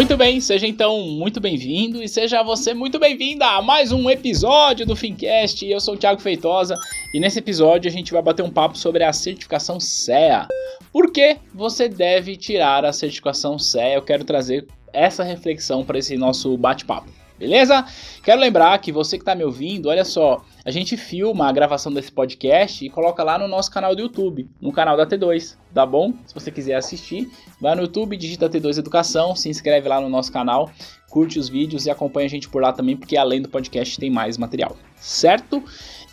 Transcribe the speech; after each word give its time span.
Muito 0.00 0.16
bem, 0.16 0.40
seja 0.40 0.66
então 0.66 0.98
muito 1.02 1.38
bem-vindo 1.38 2.02
e 2.02 2.08
seja 2.08 2.42
você 2.42 2.72
muito 2.72 2.98
bem-vinda 2.98 3.44
a 3.44 3.60
mais 3.60 3.92
um 3.92 4.08
episódio 4.08 4.86
do 4.86 4.96
Fincast. 4.96 5.62
Eu 5.66 5.78
sou 5.78 5.92
o 5.92 5.96
Thiago 5.98 6.22
Feitosa 6.22 6.74
e 7.12 7.20
nesse 7.20 7.38
episódio 7.38 7.86
a 7.86 7.92
gente 7.92 8.10
vai 8.10 8.22
bater 8.22 8.42
um 8.42 8.50
papo 8.50 8.78
sobre 8.78 9.04
a 9.04 9.12
certificação 9.12 9.78
CEA. 9.78 10.48
Por 10.90 11.12
que 11.12 11.36
você 11.52 11.86
deve 11.86 12.34
tirar 12.34 12.82
a 12.82 12.94
certificação 12.94 13.58
CEA? 13.58 13.96
Eu 13.96 14.02
quero 14.02 14.24
trazer 14.24 14.66
essa 14.90 15.22
reflexão 15.22 15.84
para 15.84 15.98
esse 15.98 16.16
nosso 16.16 16.56
bate-papo. 16.56 17.19
Beleza? 17.40 17.86
Quero 18.22 18.38
lembrar 18.38 18.78
que 18.80 18.92
você 18.92 19.16
que 19.16 19.22
está 19.22 19.34
me 19.34 19.42
ouvindo, 19.42 19.88
olha 19.88 20.04
só, 20.04 20.44
a 20.62 20.70
gente 20.70 20.94
filma 20.94 21.48
a 21.48 21.52
gravação 21.52 21.90
desse 21.90 22.12
podcast 22.12 22.84
e 22.84 22.90
coloca 22.90 23.24
lá 23.24 23.38
no 23.38 23.48
nosso 23.48 23.70
canal 23.70 23.96
do 23.96 24.02
YouTube, 24.02 24.46
no 24.60 24.70
canal 24.70 24.94
da 24.94 25.06
T2, 25.06 25.56
tá 25.72 25.86
bom? 25.86 26.12
Se 26.26 26.34
você 26.34 26.50
quiser 26.50 26.74
assistir, 26.74 27.30
vai 27.58 27.74
no 27.74 27.80
YouTube, 27.80 28.14
digita 28.18 28.50
T2 28.50 28.76
Educação, 28.76 29.34
se 29.34 29.48
inscreve 29.48 29.88
lá 29.88 30.02
no 30.02 30.10
nosso 30.10 30.30
canal, 30.30 30.70
curte 31.10 31.38
os 31.38 31.48
vídeos 31.48 31.84
e 31.84 31.90
acompanha 31.90 32.26
a 32.26 32.30
gente 32.30 32.48
por 32.48 32.62
lá 32.62 32.72
também, 32.72 32.96
porque 32.96 33.16
além 33.16 33.42
do 33.42 33.48
podcast 33.48 33.98
tem 33.98 34.08
mais 34.08 34.38
material, 34.38 34.76
certo? 34.96 35.62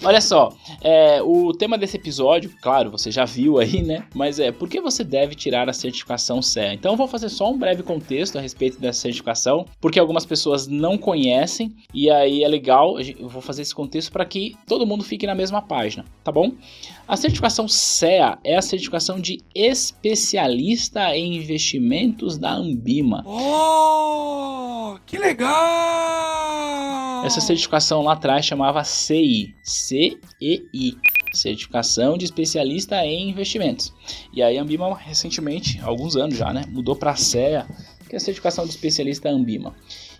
Olha 0.03 0.21
só, 0.21 0.53
é, 0.81 1.23
o 1.23 1.51
tema 1.53 1.75
desse 1.75 1.97
episódio, 1.97 2.51
claro, 2.61 2.91
você 2.91 3.09
já 3.09 3.25
viu 3.25 3.57
aí, 3.57 3.81
né? 3.81 4.05
Mas 4.13 4.39
é 4.39 4.51
por 4.51 4.69
que 4.69 4.79
você 4.79 5.03
deve 5.03 5.33
tirar 5.33 5.67
a 5.67 5.73
certificação 5.73 6.39
CEA? 6.39 6.73
Então 6.73 6.93
eu 6.93 6.97
vou 6.97 7.07
fazer 7.07 7.29
só 7.29 7.51
um 7.51 7.57
breve 7.57 7.81
contexto 7.81 8.37
a 8.37 8.41
respeito 8.41 8.79
dessa 8.79 9.01
certificação, 9.01 9.65
porque 9.81 9.99
algumas 9.99 10.25
pessoas 10.25 10.67
não 10.67 10.99
conhecem 10.99 11.75
e 11.93 12.11
aí 12.11 12.43
é 12.43 12.47
legal, 12.47 12.99
eu 12.99 13.27
vou 13.27 13.41
fazer 13.41 13.63
esse 13.63 13.73
contexto 13.73 14.11
para 14.11 14.25
que 14.25 14.55
todo 14.67 14.85
mundo 14.85 15.03
fique 15.03 15.25
na 15.25 15.33
mesma 15.33 15.63
página, 15.63 16.05
tá 16.23 16.31
bom? 16.31 16.51
A 17.07 17.17
certificação 17.17 17.67
CEA 17.67 18.37
é 18.43 18.55
a 18.55 18.61
certificação 18.61 19.19
de 19.19 19.39
especialista 19.55 21.15
em 21.17 21.37
investimentos 21.37 22.37
da 22.37 22.53
Ambima. 22.53 23.23
Oh, 23.25 24.86
que 25.05 25.17
legal! 25.17 27.25
Essa 27.25 27.41
certificação 27.41 28.03
lá 28.03 28.13
atrás 28.13 28.45
chamava 28.45 28.83
CI, 28.83 29.55
CEI, 29.63 30.95
Certificação 31.33 32.17
de 32.17 32.25
Especialista 32.25 33.05
em 33.05 33.29
Investimentos. 33.29 33.93
E 34.33 34.41
aí 34.41 34.57
a 34.57 34.61
Ambima 34.61 34.95
recentemente, 34.97 35.79
alguns 35.81 36.15
anos 36.15 36.37
já, 36.37 36.53
né, 36.53 36.63
mudou 36.69 36.95
para 36.95 37.11
a 37.11 37.15
CEA, 37.15 37.67
que 38.07 38.15
é 38.15 38.17
a 38.17 38.19
certificação 38.19 38.65
de 38.65 38.71
especialista 38.71 39.29
Ambima. 39.29 39.75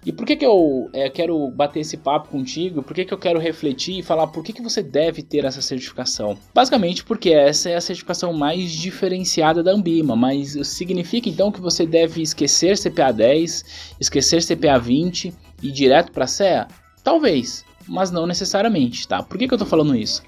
E 0.05 0.11
por 0.11 0.25
que, 0.25 0.35
que 0.35 0.45
eu 0.45 0.89
é, 0.93 1.09
quero 1.09 1.49
bater 1.49 1.80
esse 1.81 1.97
papo 1.97 2.30
contigo? 2.30 2.83
Por 2.83 2.93
que, 2.93 3.05
que 3.05 3.13
eu 3.13 3.17
quero 3.17 3.39
refletir 3.39 3.99
e 3.99 4.03
falar 4.03 4.27
por 4.27 4.43
que, 4.43 4.53
que 4.53 4.61
você 4.61 4.83
deve 4.83 5.21
ter 5.21 5.45
essa 5.45 5.61
certificação? 5.61 6.38
Basicamente 6.53 7.03
porque 7.03 7.31
essa 7.31 7.69
é 7.69 7.75
a 7.75 7.81
certificação 7.81 8.33
mais 8.33 8.71
diferenciada 8.71 9.63
da 9.63 9.71
Ambima, 9.71 10.15
mas 10.15 10.58
significa 10.67 11.30
então 11.30 11.52
que 11.52 11.61
você 11.61 11.85
deve 11.85 12.21
esquecer 12.21 12.77
CPA 12.77 13.11
10, 13.11 13.95
esquecer 13.99 14.43
CPA 14.43 14.77
20 14.77 15.33
e 15.61 15.67
ir 15.67 15.71
direto 15.71 16.11
para 16.11 16.25
a 16.25 16.27
CEA? 16.27 16.67
Talvez, 17.03 17.65
mas 17.87 18.11
não 18.11 18.27
necessariamente, 18.27 19.08
tá? 19.08 19.23
Por 19.23 19.37
que, 19.37 19.47
que 19.47 19.53
eu 19.53 19.58
tô 19.58 19.65
falando 19.65 19.95
isso? 19.95 20.21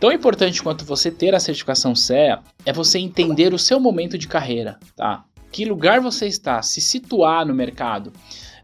Tão 0.00 0.10
importante 0.10 0.62
quanto 0.62 0.82
você 0.82 1.10
ter 1.10 1.34
a 1.34 1.40
certificação 1.40 1.94
CEA 1.94 2.40
é 2.64 2.72
você 2.72 2.98
entender 2.98 3.52
o 3.52 3.58
seu 3.58 3.78
momento 3.78 4.16
de 4.16 4.26
carreira, 4.26 4.78
tá? 4.96 5.24
Que 5.50 5.64
lugar 5.64 6.00
você 6.00 6.26
está, 6.26 6.62
se 6.62 6.80
situar 6.80 7.46
no 7.46 7.54
mercado. 7.54 8.12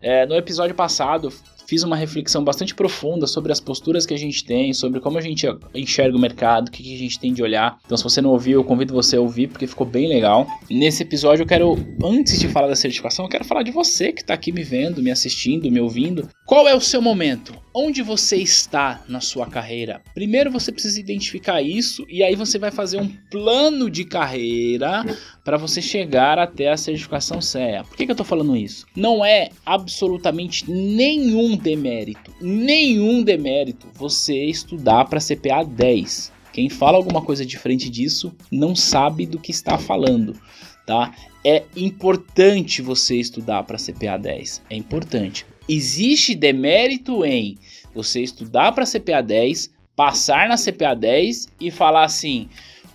É, 0.01 0.27
no 0.27 0.37
episódio 0.37 0.75
passado, 0.75 1.33
fiz 1.67 1.83
uma 1.83 1.97
reflexão 1.97 2.45
bastante 2.45 2.75
profunda 2.75 3.27
sobre 3.27 3.51
as 3.51 3.61
posturas 3.61 4.07
que 4.07 4.15
a 4.15 4.17
gente 4.17 4.45
tem, 4.45 4.73
sobre 4.73 5.01
como 5.01 5.19
a 5.19 5.21
gente 5.21 5.47
enxerga 5.75 6.17
o 6.17 6.21
mercado, 6.21 6.69
o 6.69 6.71
que 6.71 6.95
a 6.95 6.99
gente 6.99 7.19
tem 7.19 7.33
de 7.33 7.43
olhar. 7.43 7.79
Então, 7.85 7.97
se 7.97 8.05
você 8.05 8.21
não 8.21 8.31
ouviu, 8.31 8.61
eu 8.61 8.65
convido 8.65 8.95
você 8.95 9.17
a 9.17 9.21
ouvir, 9.21 9.49
porque 9.49 9.67
ficou 9.67 9.87
bem 9.87 10.09
legal. 10.09 10.47
Nesse 10.71 11.03
episódio, 11.03 11.43
eu 11.43 11.47
quero, 11.47 11.77
antes 12.03 12.39
de 12.39 12.49
falar 12.49 12.69
da 12.69 12.77
certificação, 12.77 13.25
eu 13.25 13.29
quero 13.29 13.45
falar 13.45 13.63
de 13.63 13.73
você 13.73 14.13
que 14.13 14.21
está 14.21 14.35
aqui 14.35 14.53
me 14.53 14.63
vendo, 14.63 15.03
me 15.03 15.11
assistindo, 15.11 15.71
me 15.71 15.81
ouvindo. 15.81 16.29
Qual 16.45 16.69
é 16.69 16.75
o 16.75 16.81
seu 16.81 17.03
momento? 17.03 17.53
Onde 17.79 18.01
você 18.01 18.39
está 18.39 19.05
na 19.07 19.21
sua 19.21 19.47
carreira? 19.47 20.01
Primeiro 20.15 20.51
você 20.51 20.73
precisa 20.73 20.99
identificar 20.99 21.61
isso 21.61 22.07
e 22.09 22.23
aí 22.23 22.35
você 22.35 22.59
vai 22.59 22.71
fazer 22.71 22.99
um 22.99 23.07
plano 23.31 23.91
de 23.91 24.03
carreira 24.03 25.05
para 25.45 25.59
você 25.59 25.83
chegar 25.83 26.39
até 26.39 26.73
a 26.73 26.77
certificação 26.79 27.39
CEA. 27.39 27.85
Por 27.85 27.95
que, 27.95 28.07
que 28.07 28.11
eu 28.11 28.15
estou 28.15 28.25
falando 28.25 28.57
isso? 28.57 28.87
Não 28.97 29.23
é 29.23 29.51
absolutamente 29.67 30.65
nenhum 30.71 31.55
demérito, 31.55 32.33
nenhum 32.41 33.23
demérito 33.23 33.89
você 33.93 34.47
estudar 34.47 35.05
para 35.05 35.21
CPA 35.21 35.63
10. 35.63 36.33
Quem 36.55 36.71
fala 36.71 36.97
alguma 36.97 37.21
coisa 37.21 37.45
diferente 37.45 37.91
disso 37.91 38.35
não 38.51 38.75
sabe 38.75 39.27
do 39.27 39.39
que 39.39 39.51
está 39.51 39.77
falando, 39.77 40.33
tá? 40.87 41.15
É 41.45 41.63
importante 41.77 42.81
você 42.81 43.17
estudar 43.17 43.65
para 43.65 43.77
CPA 43.77 44.17
10, 44.17 44.63
é 44.71 44.77
importante. 44.77 45.45
Existe 45.69 46.35
demérito 46.35 47.25
em 47.25 47.59
você 47.95 48.23
estudar 48.23 48.73
para 48.73 48.87
CPA 48.87 49.21
10, 49.21 49.71
passar 49.97 50.49
na 50.49 50.57
CPA 50.57 50.95
10 50.95 51.49
e 51.61 51.71
falar 51.71 52.05
assim: 52.05 52.49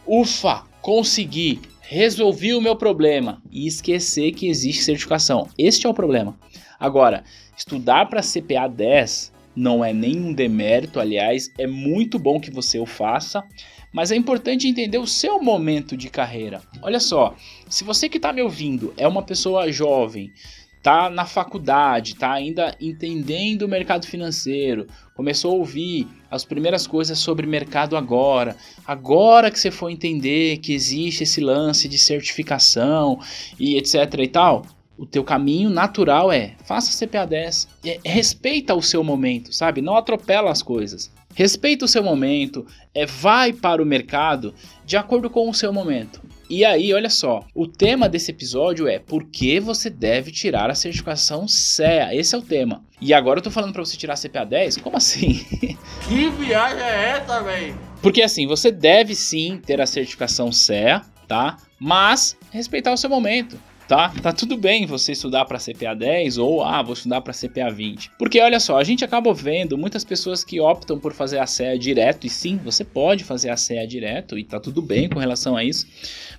"Ufa, 0.07 0.63
consegui, 0.81 1.59
resolvi 1.81 2.53
o 2.53 2.61
meu 2.61 2.75
problema" 2.75 3.41
e 3.51 3.67
esquecer 3.67 4.31
que 4.31 4.47
existe 4.47 4.83
certificação. 4.83 5.49
Este 5.57 5.85
é 5.85 5.89
o 5.89 5.93
problema. 5.93 6.37
Agora, 6.79 7.23
estudar 7.57 8.07
para 8.07 8.21
CPA 8.21 8.67
10 8.67 9.33
não 9.55 9.83
é 9.83 9.91
nenhum 9.91 10.33
demérito, 10.33 10.99
aliás, 10.99 11.51
é 11.57 11.67
muito 11.67 12.17
bom 12.17 12.39
que 12.39 12.49
você 12.49 12.79
o 12.79 12.85
faça, 12.85 13.43
mas 13.91 14.11
é 14.11 14.15
importante 14.15 14.67
entender 14.67 14.97
o 14.97 15.05
seu 15.05 15.43
momento 15.43 15.97
de 15.97 16.09
carreira. 16.09 16.61
Olha 16.81 16.99
só, 16.99 17.35
se 17.67 17.83
você 17.83 18.07
que 18.07 18.17
está 18.17 18.31
me 18.31 18.41
ouvindo 18.41 18.93
é 18.95 19.05
uma 19.05 19.21
pessoa 19.21 19.69
jovem, 19.69 20.31
tá 20.81 21.09
na 21.09 21.25
faculdade, 21.25 22.15
tá 22.15 22.31
ainda 22.31 22.75
entendendo 22.81 23.63
o 23.63 23.67
mercado 23.67 24.07
financeiro, 24.07 24.87
começou 25.13 25.51
a 25.51 25.55
ouvir 25.55 26.07
as 26.29 26.43
primeiras 26.43 26.87
coisas 26.87 27.19
sobre 27.19 27.45
mercado 27.45 27.95
agora, 27.95 28.55
agora 28.85 29.51
que 29.51 29.59
você 29.59 29.69
for 29.69 29.89
entender 29.89 30.57
que 30.57 30.73
existe 30.73 31.23
esse 31.23 31.39
lance 31.39 31.87
de 31.87 31.97
certificação 31.97 33.19
e 33.59 33.77
etc 33.77 34.19
e 34.19 34.27
tal, 34.27 34.65
o 34.97 35.05
teu 35.05 35.23
caminho 35.23 35.69
natural 35.69 36.31
é 36.31 36.55
faça 36.63 37.05
CPA 37.05 37.25
10, 37.25 37.67
é, 37.85 37.99
respeita 38.05 38.75
o 38.75 38.81
seu 38.81 39.03
momento, 39.03 39.53
sabe? 39.53 39.81
Não 39.81 39.95
atropela 39.95 40.51
as 40.51 40.61
coisas. 40.61 41.11
Respeita 41.33 41.85
o 41.85 41.87
seu 41.87 42.03
momento, 42.03 42.65
é 42.93 43.05
vai 43.05 43.53
para 43.53 43.81
o 43.81 43.85
mercado 43.85 44.53
de 44.85 44.97
acordo 44.97 45.29
com 45.29 45.49
o 45.49 45.53
seu 45.53 45.71
momento. 45.71 46.21
E 46.51 46.65
aí, 46.65 46.93
olha 46.93 47.09
só, 47.09 47.45
o 47.55 47.65
tema 47.65 48.09
desse 48.09 48.29
episódio 48.29 48.85
é 48.85 48.99
por 48.99 49.23
que 49.23 49.57
você 49.57 49.89
deve 49.89 50.33
tirar 50.33 50.69
a 50.69 50.75
certificação 50.75 51.47
CEA. 51.47 52.13
Esse 52.13 52.35
é 52.35 52.37
o 52.37 52.41
tema. 52.41 52.83
E 52.99 53.13
agora 53.13 53.39
eu 53.39 53.43
tô 53.43 53.49
falando 53.49 53.71
para 53.71 53.85
você 53.85 53.95
tirar 53.95 54.15
a 54.15 54.17
CPA 54.17 54.43
10? 54.43 54.75
Como 54.79 54.97
assim? 54.97 55.45
Que 56.09 56.29
viagem 56.31 56.83
é 56.83 57.11
essa, 57.11 57.41
velho? 57.41 57.79
Porque 58.01 58.21
assim, 58.21 58.45
você 58.45 58.69
deve 58.69 59.15
sim 59.15 59.61
ter 59.65 59.79
a 59.79 59.85
certificação 59.85 60.51
CEA, 60.51 61.03
tá? 61.25 61.55
Mas 61.79 62.35
respeitar 62.51 62.91
o 62.91 62.97
seu 62.97 63.09
momento 63.09 63.57
tá? 63.91 64.07
Tá 64.21 64.31
tudo 64.31 64.55
bem 64.55 64.85
você 64.85 65.11
estudar 65.11 65.43
para 65.43 65.59
CPA 65.59 65.93
10 65.93 66.37
ou 66.37 66.63
ah, 66.63 66.81
vou 66.81 66.93
estudar 66.93 67.19
para 67.19 67.33
CPA 67.33 67.69
20. 67.69 68.11
Porque 68.17 68.39
olha 68.39 68.57
só, 68.57 68.77
a 68.77 68.85
gente 68.85 69.03
acaba 69.03 69.33
vendo 69.33 69.77
muitas 69.77 70.05
pessoas 70.05 70.45
que 70.45 70.61
optam 70.61 70.97
por 70.97 71.11
fazer 71.11 71.39
a 71.39 71.45
CEA 71.45 71.77
direto 71.77 72.25
e 72.25 72.29
sim, 72.29 72.55
você 72.55 72.85
pode 72.85 73.25
fazer 73.25 73.49
a 73.49 73.57
CEA 73.57 73.85
direto 73.85 74.39
e 74.39 74.45
tá 74.45 74.61
tudo 74.61 74.81
bem 74.81 75.09
com 75.09 75.19
relação 75.19 75.57
a 75.57 75.63
isso. 75.65 75.85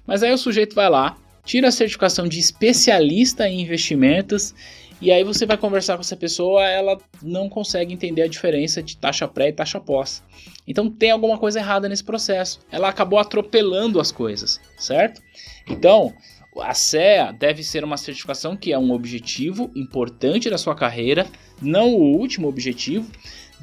Mas 0.06 0.22
aí 0.22 0.32
o 0.32 0.38
sujeito 0.38 0.75
vai 0.75 0.88
lá, 0.88 1.14
tira 1.44 1.69
a 1.69 1.72
certificação 1.72 2.26
de 2.26 2.38
especialista 2.38 3.46
em 3.46 3.60
investimentos 3.60 4.54
e 4.99 5.12
aí 5.12 5.22
você 5.22 5.44
vai 5.44 5.58
conversar 5.58 5.96
com 5.96 6.00
essa 6.00 6.16
pessoa, 6.16 6.64
ela 6.64 6.96
não 7.20 7.50
consegue 7.50 7.93
entender 7.93 8.22
a 8.22 8.28
diferença 8.28 8.82
de 8.82 8.96
taxa 8.96 9.28
pré 9.28 9.49
e 9.49 9.52
taxa 9.52 9.78
pós. 9.78 10.22
Então 10.66 10.88
tem 10.88 11.10
alguma 11.10 11.37
coisa 11.37 11.58
errada 11.58 11.87
nesse 11.87 12.02
processo. 12.02 12.60
Ela 12.70 12.88
acabou 12.88 13.19
atropelando 13.19 14.00
as 14.00 14.10
coisas, 14.10 14.58
certo? 14.78 15.20
Então, 15.69 16.14
a 16.60 16.75
CEA 16.75 17.32
deve 17.32 17.62
ser 17.62 17.82
uma 17.82 17.96
certificação 17.96 18.56
que 18.56 18.72
é 18.72 18.78
um 18.78 18.93
objetivo 18.93 19.70
importante 19.75 20.50
da 20.50 20.58
sua 20.58 20.75
carreira, 20.75 21.26
não 21.60 21.94
o 21.94 22.16
último 22.19 22.49
objetivo. 22.49 23.10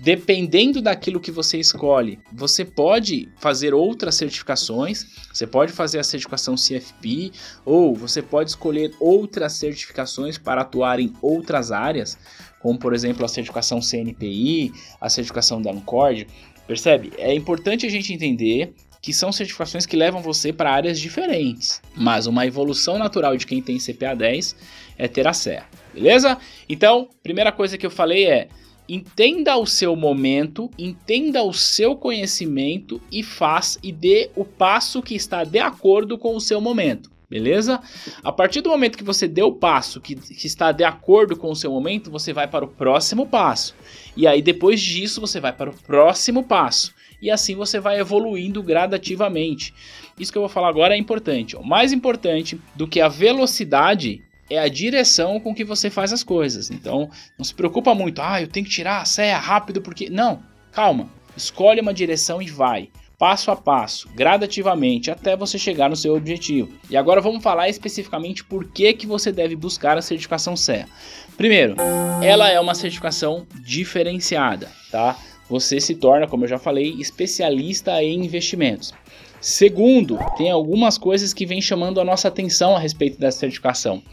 dependendo 0.02 0.82
daquilo 0.82 1.20
que 1.20 1.32
você 1.32 1.60
escolhe, 1.60 2.20
você 2.32 2.64
pode 2.64 3.30
fazer 3.38 3.74
outras 3.74 4.16
certificações, 4.16 5.06
você 5.32 5.46
pode 5.46 5.74
fazer 5.74 6.00
a 6.00 6.04
certificação 6.04 6.56
CFP, 6.56 7.32
ou 7.66 7.94
você 7.94 8.22
pode 8.22 8.50
escolher 8.50 8.94
outras 9.00 9.54
certificações 9.54 10.38
para 10.38 10.62
atuar 10.62 11.00
em 11.02 11.14
outras 11.22 11.72
áreas, 11.72 12.18
como 12.62 12.80
por 12.80 12.94
exemplo 12.94 13.26
a 13.26 13.28
certificação 13.28 13.82
CNPI, 13.82 14.72
a 15.02 15.10
certificação 15.10 15.62
da 15.62 15.72
Ancord. 15.72 16.28
Percebe? 16.66 17.12
É 17.18 17.34
importante 17.34 17.86
a 17.86 17.90
gente 17.90 18.14
entender 18.14 18.74
que 19.02 19.14
são 19.14 19.32
certificações 19.32 19.86
que 19.86 19.96
levam 19.96 20.22
você 20.22 20.52
para 20.52 20.72
áreas 20.72 21.00
diferentes, 21.00 21.82
mas 21.96 22.28
uma 22.28 22.46
evolução 22.46 22.98
natural 22.98 23.38
de 23.38 23.48
quem 23.48 23.62
tem 23.62 23.78
CPA 23.78 24.16
10 24.16 24.56
é 24.98 25.08
ter 25.08 25.28
a 25.28 25.34
CEA, 25.34 25.64
beleza? 25.94 26.38
Então, 26.68 27.08
primeira 27.24 27.52
coisa 27.52 27.78
que 27.78 27.86
eu 27.86 27.92
falei 27.92 28.28
é 28.28 28.50
entenda 28.90 29.56
o 29.56 29.68
seu 29.68 29.96
momento, 29.96 30.70
entenda 30.78 31.44
o 31.44 31.54
seu 31.54 31.96
conhecimento 31.96 33.00
e 33.12 33.22
faz 33.22 33.78
e 33.84 33.92
dê 33.92 34.32
o 34.36 34.44
passo 34.44 35.02
que 35.02 35.16
está 35.16 35.44
de 35.44 35.60
acordo 35.60 36.18
com 36.18 36.36
o 36.36 36.42
seu 36.42 36.60
momento. 36.60 37.12
Beleza? 37.30 37.80
A 38.24 38.32
partir 38.32 38.60
do 38.62 38.72
momento 38.72 38.98
que 38.98 39.04
você 39.04 39.28
deu 39.28 39.50
o 39.50 39.56
passo 39.56 40.02
que, 40.02 40.16
que 40.16 40.48
está 40.48 40.72
de 40.72 40.84
acordo 40.84 41.38
com 41.38 41.52
o 41.52 41.56
seu 41.56 41.70
momento, 41.72 42.10
você 42.10 42.34
vai 42.34 42.48
para 42.48 42.66
o 42.66 42.68
próximo 42.68 43.28
passo. 43.28 43.76
E 44.18 44.26
aí, 44.26 44.42
depois 44.42 44.82
disso, 44.82 45.22
você 45.22 45.40
vai 45.40 45.54
para 45.54 45.70
o 45.70 45.76
próximo 45.76 46.44
passo. 46.44 46.92
E 47.22 47.30
assim 47.30 47.56
você 47.56 47.80
vai 47.80 48.00
evoluindo 48.00 48.64
gradativamente. 48.64 49.74
Isso 50.20 50.32
que 50.32 50.38
eu 50.38 50.42
vou 50.42 50.50
falar 50.50 50.70
agora 50.70 50.96
é 50.96 50.98
importante. 50.98 51.56
O 51.56 51.64
mais 51.64 51.92
importante 51.92 52.60
do 52.76 52.88
que 52.88 53.02
a 53.02 53.08
velocidade 53.08 54.22
é 54.50 54.58
a 54.58 54.68
direção 54.68 55.40
com 55.40 55.54
que 55.54 55.64
você 55.64 55.90
faz 55.90 56.12
as 56.12 56.24
coisas. 56.24 56.72
Então, 56.72 57.10
não 57.38 57.46
se 57.46 57.54
preocupa 57.54 57.94
muito, 57.94 58.22
ah, 58.22 58.42
eu 58.42 58.48
tenho 58.48 58.66
que 58.66 58.72
tirar 58.72 59.02
a 59.02 59.06
serra 59.06 59.40
rápido 59.40 59.82
porque. 59.82 60.10
Não, 60.10 60.42
calma. 60.72 61.10
Escolhe 61.38 61.80
uma 61.80 61.94
direção 61.94 62.42
e 62.42 62.48
vai. 62.48 62.90
Passo 63.18 63.52
a 63.52 63.56
passo, 63.56 64.08
gradativamente, 64.16 65.12
até 65.12 65.36
você 65.36 65.58
chegar 65.60 65.90
no 65.90 65.96
seu 65.96 66.16
objetivo. 66.16 66.72
E 66.90 66.96
agora 66.96 67.20
vamos 67.20 67.44
falar 67.44 67.68
especificamente 67.68 68.46
por 68.46 68.72
que, 68.72 68.94
que 68.94 69.06
você 69.06 69.30
deve 69.30 69.58
buscar 69.58 69.98
a 69.98 70.02
certificação 70.02 70.56
CEA. 70.56 70.88
Primeiro, 71.36 71.76
ela 72.24 72.50
é 72.50 72.58
uma 72.60 72.74
certificação 72.74 73.46
diferenciada, 73.62 74.72
tá? 74.90 75.18
Você 75.50 75.80
se 75.80 75.96
torna, 75.96 76.28
como 76.28 76.46
eu 76.46 76.50
já 76.50 76.60
falei, 76.60 76.96
especialista 77.00 78.04
em 78.04 78.24
investimentos. 78.24 78.94
Segundo, 79.42 80.20
tem 80.38 80.52
algumas 80.52 80.98
coisas 80.98 81.34
que 81.34 81.46
vêm 81.46 81.62
chamando 81.62 82.00
a 82.00 82.06
nossa 82.06 82.28
atenção 82.28 82.76
a 82.76 82.80
respeito 82.80 83.20
dessa 83.20 83.40
certificação. 83.40 84.04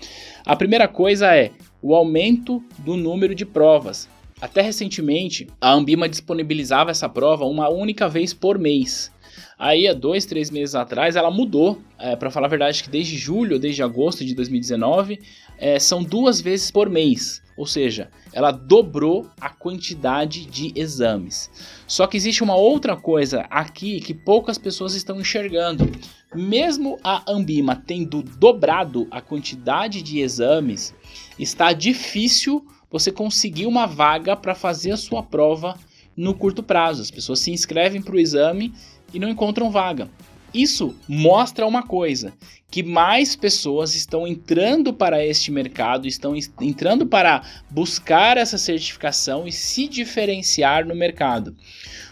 A 0.45 0.55
primeira 0.55 0.89
coisa 0.89 1.35
é 1.35 1.51
o 1.83 1.95
aumento 1.95 2.63
do 2.79 2.97
número 2.97 3.35
de 3.35 3.45
provas. 3.45 4.09
Até 4.41 4.61
recentemente, 4.61 5.49
a 5.61 5.73
Ambima 5.73 6.09
disponibilizava 6.09 6.91
essa 6.91 7.09
prova 7.09 7.45
uma 7.45 7.69
única 7.69 8.09
vez 8.09 8.33
por 8.33 8.59
mês. 8.59 9.11
Aí, 9.59 9.89
há 9.89 9.95
dois, 9.95 10.27
três 10.27 10.51
meses 10.51 10.75
atrás, 10.75 11.17
ela 11.17 11.31
mudou. 11.31 11.81
É, 11.99 12.15
para 12.15 12.31
falar 12.31 12.47
a 12.47 12.51
verdade, 12.51 12.83
que 12.83 12.91
desde 12.91 13.17
julho, 13.17 13.59
desde 13.59 13.83
agosto 13.83 14.25
de 14.25 14.35
2019, 14.35 15.19
é, 15.59 15.79
são 15.79 16.03
duas 16.03 16.41
vezes 16.41 16.71
por 16.71 16.91
mês. 16.91 17.43
Ou 17.57 17.67
seja, 17.67 18.11
ela 18.33 18.51
dobrou 18.51 19.31
a 19.41 19.49
quantidade 19.49 20.45
de 20.45 20.73
exames. 20.75 21.51
Só 21.87 22.07
que 22.07 22.17
existe 22.17 22.43
uma 22.43 22.55
outra 22.55 22.97
coisa 22.97 23.47
aqui 23.49 24.01
que 24.01 24.13
poucas 24.13 24.59
pessoas 24.59 24.95
estão 24.95 25.21
enxergando. 25.21 25.91
Mesmo 26.35 26.99
a 27.03 27.23
Ambima 27.31 27.83
tendo 27.87 28.23
dobrado 28.23 29.07
a 29.11 29.21
quantidade 29.21 30.03
de 30.03 30.21
exames, 30.21 30.95
está 31.39 31.73
difícil 31.73 32.67
você 32.91 33.11
conseguir 33.11 33.67
uma 33.67 33.87
vaga 33.87 34.37
para 34.37 34.55
fazer 34.55 34.93
a 34.93 34.97
sua 34.97 35.23
prova 35.23 35.79
no 36.17 36.35
curto 36.35 36.63
prazo. 36.63 37.03
As 37.03 37.11
pessoas 37.11 37.41
se 37.41 37.51
inscrevem 37.51 38.03
para 38.03 38.15
o 38.15 38.21
exame 38.21 38.73
e 39.15 39.19
não 39.19 39.29
encontram 39.29 39.71
vaga. 39.71 40.11
Isso 40.57 40.97
mostra 41.07 41.67
uma 41.67 41.83
coisa, 41.83 42.33
que 42.71 42.83
mais 42.83 43.37
pessoas 43.37 43.95
estão 43.95 44.27
entrando 44.27 44.91
para 44.91 45.23
este 45.23 45.51
mercado, 45.51 46.09
estão 46.09 46.35
entrando 46.63 47.07
para 47.07 47.43
buscar 47.69 48.39
essa 48.39 48.57
certificação 48.57 49.47
e 49.47 49.53
se 49.53 49.87
diferenciar 49.87 50.87
no 50.87 50.97
mercado. 50.97 51.55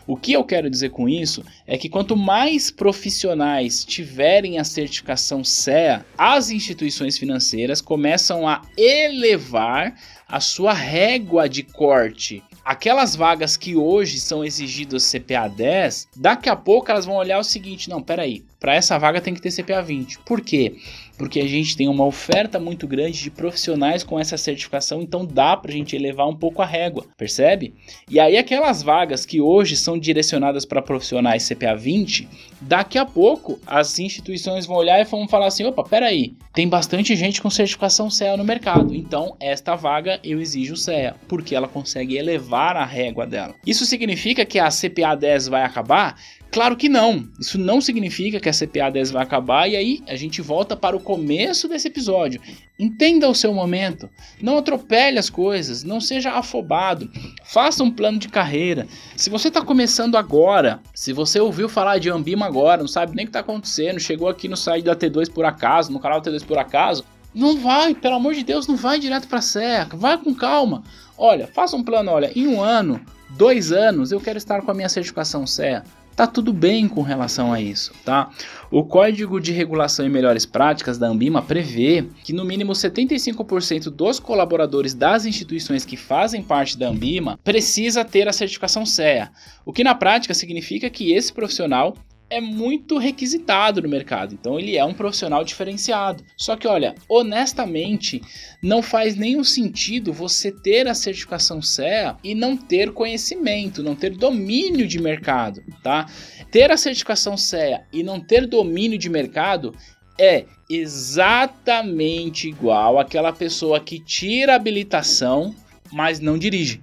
O 0.07 0.15
que 0.15 0.35
eu 0.35 0.45
quero 0.45 0.69
dizer 0.69 0.91
com 0.91 1.09
isso 1.09 1.43
é 1.67 1.79
que 1.79 1.89
quanto 1.89 2.15
mais 2.15 2.71
profissionais 2.71 3.83
tiverem 3.83 4.59
a 4.59 4.65
certificação 4.65 5.43
CEA, 5.43 6.05
as 6.19 6.51
instituições 6.51 7.17
financeiras 7.17 7.81
começam 7.81 8.47
a 8.47 8.61
elevar 8.77 9.95
a 10.29 10.39
sua 10.39 10.75
régua 10.75 11.49
de 11.49 11.63
corte 11.63 12.43
aquelas 12.65 13.15
vagas 13.15 13.57
que 13.57 13.77
hoje 13.77 14.19
são 14.19 14.45
exigidas 14.45 15.11
CPA 15.11 15.49
10, 15.49 16.09
daqui 16.17 16.49
a 16.49 16.57
pouco 16.57 16.91
elas 16.91 17.05
vão 17.05 17.17
olhar 17.17 17.39
o 17.39 17.45
seguinte: 17.45 17.91
não, 17.91 18.03
peraí, 18.03 18.45
para 18.59 18.75
essa 18.75 18.99
vaga 18.99 19.21
tem 19.21 19.35
que 19.35 19.43
ter 19.43 19.53
CPA 19.53 19.83
20. 19.83 20.21
Por 20.21 20.41
quê? 20.41 20.77
Porque 21.17 21.41
a 21.41 21.47
gente 21.47 21.77
tem 21.77 21.89
uma 21.89 22.05
oferta 22.05 22.59
muito 22.59 22.87
grande 22.87 23.23
de 23.23 23.31
profissionais 23.31 24.03
com 24.03 24.19
essa 24.19 24.37
certificação, 24.37 25.01
então 25.01 25.25
dá 25.25 25.57
para 25.57 25.71
a 25.71 25.75
gente 25.75 25.95
elevar 25.95 26.29
um 26.29 26.37
pouco 26.37 26.61
a 26.61 26.67
régua, 26.67 27.07
percebe? 27.17 27.75
E 28.11 28.19
aí, 28.19 28.37
aquelas 28.37 28.83
vagas 28.83 29.25
que 29.25 29.41
hoje 29.41 29.77
são 29.77 29.99
direcionadas 29.99 30.65
para 30.65 30.83
profissionais 30.83 31.49
CPA 31.49 31.75
20, 31.77 32.29
daqui 32.61 32.99
a 32.99 33.05
pouco 33.05 33.59
as 33.67 33.99
instituições 33.99 34.67
vão 34.67 34.77
olhar 34.77 35.01
e 35.01 35.05
vão 35.05 35.29
falar 35.29 35.47
assim: 35.47 35.65
opa, 35.65 35.85
peraí, 35.85 36.37
tem 36.53 36.69
bastante 36.69 37.15
gente 37.15 37.41
com 37.41 37.51
certificação 37.51 38.11
CEA 38.11 38.37
no 38.37 38.45
mercado, 38.45 38.95
então 38.95 39.37
esta 39.39 39.75
vaga 39.75 40.19
eu 40.25 40.41
exijo 40.41 40.77
CEA, 40.77 41.15
porque 41.29 41.55
ela 41.55 41.69
consegue 41.69 42.17
elevar 42.17 42.77
a 42.77 42.85
régua 42.85 43.27
dela. 43.27 43.55
Isso 43.67 43.85
significa 43.85 44.45
que 44.45 44.59
a 44.59 44.69
CPA 44.69 45.15
10 45.15 45.49
vai 45.49 45.63
acabar? 45.63 46.17
Claro 46.55 46.77
que 46.77 46.89
não. 46.89 47.29
Isso 47.41 47.59
não 47.59 47.81
significa 47.81 48.39
que 48.39 48.49
a 48.49 48.53
CPA 48.53 48.89
10 48.89 49.11
vai 49.11 49.25
acabar 49.25 49.69
e 49.69 49.75
aí 49.75 50.05
a 50.07 50.15
gente 50.15 50.41
volta 50.41 50.77
para 50.77 50.97
o 50.97 51.01
começo 51.01 51.67
desse 51.67 51.89
episódio. 51.89 52.41
Entenda 52.79 53.29
o 53.29 53.35
seu 53.35 53.53
momento, 53.53 54.09
não 54.41 54.59
atropele 54.59 55.19
as 55.19 55.29
coisas, 55.29 55.83
não 55.83 56.01
seja 56.01 56.31
afobado, 56.31 57.11
faça 57.43 57.83
um 57.83 57.91
plano 57.91 58.21
de 58.21 58.29
carreira. 58.29 58.87
Se 59.17 59.31
você 59.31 59.49
está 59.49 59.63
começando 59.63 60.17
agora, 60.17 60.81
se 60.95 61.13
você 61.13 61.41
ouviu 61.41 61.69
falar 61.69 61.99
de 61.99 62.09
Ambima 62.09 62.47
agora, 62.47 62.83
não 62.83 62.89
sabe 62.89 63.17
nem 63.17 63.25
o 63.25 63.27
que 63.27 63.31
está 63.31 63.41
acontecendo, 63.41 63.99
chegou 63.99 64.29
aqui 64.29 64.47
no 64.47 64.57
site 64.57 64.85
da 64.85 64.95
T2 64.95 65.33
por 65.33 65.45
acaso, 65.45 65.91
no 65.91 65.99
canal 65.99 66.21
da 66.21 66.31
T2 66.31 66.45
por 66.45 66.59
acaso, 66.59 67.05
não 67.35 67.57
vai, 67.57 67.97
pelo 67.97 68.15
amor 68.15 68.33
de 68.33 68.45
Deus, 68.45 68.69
não 68.69 68.77
vai 68.77 69.01
direto 69.01 69.27
para 69.27 69.41
a 69.41 69.43
serra, 69.43 69.89
vai 69.95 70.17
com 70.17 70.33
calma. 70.33 70.85
Olha, 71.19 71.49
faça 71.49 71.75
um 71.75 71.83
plano, 71.83 72.13
olha, 72.13 72.31
em 72.33 72.47
um 72.47 72.63
ano, 72.63 73.01
dois 73.31 73.73
anos, 73.73 74.13
eu 74.13 74.21
quero 74.21 74.39
estar 74.39 74.63
com 74.63 74.71
a 74.71 74.75
minha 74.75 74.89
certificação 74.89 75.45
CEA 75.49 75.83
tá 76.15 76.27
tudo 76.27 76.53
bem 76.53 76.89
com 76.89 77.03
relação 77.03 77.53
a 77.53 77.61
isso, 77.61 77.93
tá? 78.05 78.31
O 78.71 78.85
Código 78.85 79.41
de 79.41 79.53
Regulação 79.53 80.07
e 80.07 80.09
Melhores 80.09 80.47
Práticas 80.47 80.99
da 80.99 81.09
Ambima 81.09 81.43
prevê 81.43 82.05
que 82.23 82.33
no 82.33 82.45
mínimo 82.45 82.73
75% 82.73 83.91
dos 83.91 84.21
colaboradores 84.21 84.95
das 84.95 85.27
instituições 85.27 85.85
que 85.85 85.97
fazem 85.97 86.43
parte 86.43 86.79
da 86.79 86.89
Ambima 86.89 87.39
precisa 87.43 88.05
ter 88.05 88.29
a 88.29 88.33
certificação 88.33 88.87
CEA, 88.87 89.31
o 89.65 89.73
que 89.73 89.85
na 89.85 89.95
prática 89.95 90.35
significa 90.35 90.89
que 90.89 91.13
esse 91.13 91.33
profissional 91.33 91.95
é 92.35 92.41
muito 92.41 92.99
requisitado 92.99 93.81
no 93.81 93.89
mercado, 93.89 94.35
então 94.35 94.59
ele 94.59 94.77
é 94.77 94.85
um 94.85 94.93
profissional 94.93 95.45
diferenciado. 95.45 96.25
Só 96.37 96.57
que 96.57 96.67
olha, 96.67 96.97
honestamente, 97.09 98.21
não 98.61 98.83
faz 98.83 99.15
nenhum 99.15 99.45
sentido 99.45 100.13
você 100.13 100.51
ter 100.51 100.89
a 100.89 100.95
certificação 100.95 101.63
CEA 101.63 102.17
e 102.25 102.35
não 102.35 102.57
ter 102.57 102.93
conhecimento, 102.93 103.85
não 103.85 103.95
ter 103.95 104.11
domínio 104.11 104.89
de 104.89 105.01
mercado, 105.01 105.63
tá? 105.81 106.07
Ter 106.51 106.73
a 106.73 106.77
certificação 106.77 107.37
CEA 107.37 107.85
e 107.93 108.03
não 108.03 108.19
ter 108.19 108.49
domínio 108.49 108.99
de 108.99 109.09
mercado 109.09 109.73
é 110.19 110.45
exatamente 110.69 112.49
igual 112.49 112.99
àquela 112.99 113.33
pessoa 113.33 113.79
que 113.79 114.01
tira 114.01 114.57
habilitação, 114.57 115.55
mas 115.93 116.19
não 116.19 116.37
dirige 116.37 116.81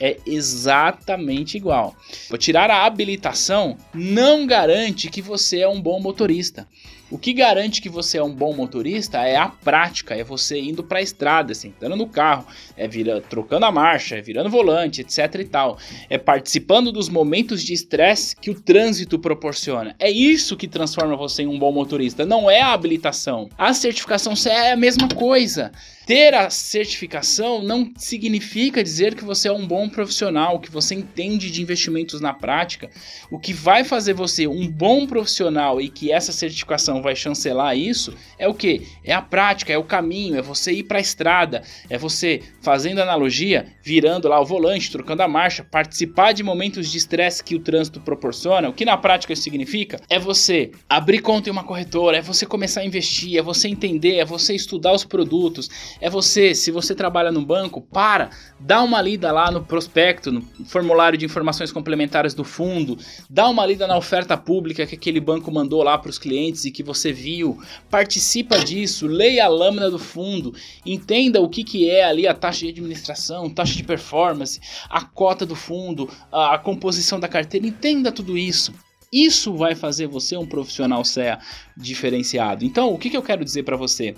é 0.00 0.16
exatamente 0.26 1.56
igual. 1.56 1.94
Tirar 2.38 2.70
a 2.70 2.84
habilitação 2.86 3.76
não 3.94 4.46
garante 4.46 5.10
que 5.10 5.20
você 5.20 5.60
é 5.60 5.68
um 5.68 5.80
bom 5.80 6.00
motorista. 6.00 6.66
O 7.10 7.18
que 7.18 7.32
garante 7.32 7.82
que 7.82 7.88
você 7.88 8.18
é 8.18 8.22
um 8.22 8.32
bom 8.32 8.54
motorista 8.54 9.18
é 9.26 9.36
a 9.36 9.48
prática, 9.48 10.14
é 10.14 10.22
você 10.22 10.60
indo 10.60 10.84
para 10.84 11.00
a 11.00 11.02
estrada, 11.02 11.52
sentando 11.54 11.96
no 11.96 12.06
carro, 12.06 12.46
é 12.76 12.86
vira, 12.86 13.20
trocando 13.20 13.66
a 13.66 13.72
marcha, 13.72 14.16
é 14.16 14.22
virando 14.22 14.48
volante, 14.48 15.00
etc 15.00 15.34
e 15.40 15.44
tal. 15.44 15.76
É 16.08 16.16
participando 16.16 16.92
dos 16.92 17.08
momentos 17.08 17.64
de 17.64 17.72
estresse 17.72 18.36
que 18.36 18.48
o 18.48 18.54
trânsito 18.54 19.18
proporciona. 19.18 19.96
É 19.98 20.08
isso 20.08 20.56
que 20.56 20.68
transforma 20.68 21.16
você 21.16 21.42
em 21.42 21.48
um 21.48 21.58
bom 21.58 21.72
motorista, 21.72 22.24
não 22.24 22.48
é 22.48 22.60
a 22.60 22.72
habilitação. 22.72 23.48
A 23.58 23.74
certificação 23.74 24.32
é 24.46 24.70
a 24.70 24.76
mesma 24.76 25.08
coisa. 25.08 25.72
Ter 26.10 26.34
a 26.34 26.50
certificação 26.50 27.62
não 27.62 27.88
significa 27.96 28.82
dizer 28.82 29.14
que 29.14 29.24
você 29.24 29.46
é 29.46 29.52
um 29.52 29.64
bom 29.64 29.88
profissional, 29.88 30.58
que 30.58 30.68
você 30.68 30.96
entende 30.96 31.52
de 31.52 31.62
investimentos 31.62 32.20
na 32.20 32.34
prática. 32.34 32.90
O 33.30 33.38
que 33.38 33.52
vai 33.52 33.84
fazer 33.84 34.12
você 34.12 34.48
um 34.48 34.66
bom 34.66 35.06
profissional 35.06 35.80
e 35.80 35.88
que 35.88 36.10
essa 36.10 36.32
certificação 36.32 37.00
vai 37.00 37.14
chancelar 37.14 37.78
isso 37.78 38.12
é 38.36 38.48
o 38.48 38.54
que? 38.54 38.88
É 39.04 39.12
a 39.12 39.22
prática, 39.22 39.72
é 39.72 39.78
o 39.78 39.84
caminho, 39.84 40.36
é 40.36 40.42
você 40.42 40.72
ir 40.72 40.82
para 40.82 40.98
a 40.98 41.00
estrada, 41.00 41.62
é 41.88 41.96
você 41.96 42.42
fazendo 42.60 43.00
analogia, 43.00 43.68
virando 43.80 44.26
lá 44.26 44.40
o 44.40 44.44
volante, 44.44 44.90
trocando 44.90 45.22
a 45.22 45.28
marcha, 45.28 45.62
participar 45.62 46.32
de 46.32 46.42
momentos 46.42 46.90
de 46.90 46.98
estresse 46.98 47.44
que 47.44 47.54
o 47.54 47.60
trânsito 47.60 48.00
proporciona. 48.00 48.68
O 48.68 48.72
que 48.72 48.84
na 48.84 48.96
prática 48.96 49.32
isso 49.32 49.44
significa? 49.44 50.00
É 50.10 50.18
você 50.18 50.72
abrir 50.88 51.20
conta 51.20 51.48
em 51.48 51.52
uma 51.52 51.62
corretora, 51.62 52.16
é 52.16 52.20
você 52.20 52.44
começar 52.44 52.80
a 52.80 52.84
investir, 52.84 53.38
é 53.38 53.42
você 53.42 53.68
entender, 53.68 54.16
é 54.16 54.24
você 54.24 54.56
estudar 54.56 54.92
os 54.92 55.04
produtos 55.04 55.70
é 56.00 56.08
você, 56.08 56.54
se 56.54 56.70
você 56.70 56.94
trabalha 56.94 57.30
no 57.30 57.44
banco, 57.44 57.80
para, 57.80 58.30
dá 58.58 58.82
uma 58.82 59.00
lida 59.02 59.30
lá 59.30 59.50
no 59.50 59.64
prospecto, 59.64 60.32
no 60.32 60.42
formulário 60.64 61.18
de 61.18 61.24
informações 61.24 61.70
complementares 61.70 62.34
do 62.34 62.44
fundo, 62.44 62.98
dá 63.28 63.48
uma 63.48 63.66
lida 63.66 63.86
na 63.86 63.96
oferta 63.96 64.36
pública 64.36 64.86
que 64.86 64.94
aquele 64.94 65.20
banco 65.20 65.52
mandou 65.52 65.82
lá 65.82 65.98
para 65.98 66.10
os 66.10 66.18
clientes 66.18 66.64
e 66.64 66.70
que 66.70 66.82
você 66.82 67.12
viu, 67.12 67.58
participa 67.90 68.58
disso, 68.58 69.06
leia 69.06 69.44
a 69.44 69.48
lâmina 69.48 69.90
do 69.90 69.98
fundo, 69.98 70.54
entenda 70.84 71.40
o 71.40 71.48
que, 71.48 71.62
que 71.62 71.90
é 71.90 72.04
ali 72.04 72.26
a 72.26 72.34
taxa 72.34 72.60
de 72.60 72.70
administração, 72.70 73.50
taxa 73.50 73.74
de 73.74 73.82
performance, 73.82 74.60
a 74.88 75.04
cota 75.04 75.44
do 75.44 75.56
fundo, 75.56 76.08
a, 76.32 76.54
a 76.54 76.58
composição 76.58 77.20
da 77.20 77.28
carteira, 77.28 77.66
entenda 77.66 78.10
tudo 78.10 78.38
isso. 78.38 78.72
Isso 79.12 79.54
vai 79.54 79.74
fazer 79.74 80.06
você 80.06 80.36
um 80.36 80.46
profissional 80.46 81.04
CEA 81.04 81.38
diferenciado. 81.76 82.64
Então, 82.64 82.92
o 82.92 82.98
que, 82.98 83.10
que 83.10 83.16
eu 83.16 83.22
quero 83.22 83.44
dizer 83.44 83.64
para 83.64 83.76
você? 83.76 84.14